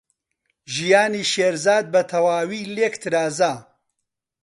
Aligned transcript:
ژیانی 0.73 1.23
شێرزاد 1.31 1.85
بەتەواوی 1.93 2.67
لێک 2.75 2.95
ترازا. 3.01 3.53